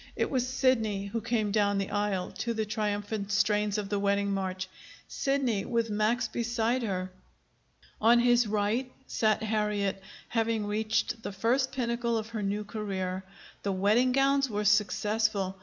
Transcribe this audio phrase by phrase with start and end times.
[0.15, 4.33] It was Sidney who came down the aisle to the triumphant strains of the wedding
[4.33, 4.67] march,
[5.07, 7.11] Sidney with Max beside her!
[8.01, 13.23] On his right sat Harriet, having reached the first pinnacle of her new career.
[13.61, 15.55] The wedding gowns were successful.